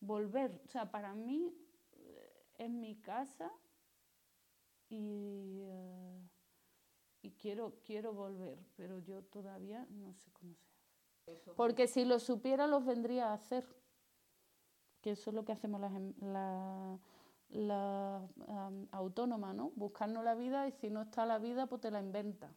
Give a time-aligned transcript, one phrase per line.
[0.00, 0.60] volver.
[0.64, 1.54] O sea, para mí
[1.92, 3.50] eh, es mi casa
[4.88, 6.28] y, eh,
[7.22, 11.52] y quiero, quiero volver, pero yo todavía no sé cómo se hace.
[11.54, 13.64] Porque si lo supiera los vendría a hacer,
[15.00, 16.14] que eso es lo que hacemos las, em,
[17.50, 18.28] la,
[18.92, 19.70] autónoma, ¿no?
[19.76, 22.52] Buscarnos la vida y si no está la vida, pues te la inventa.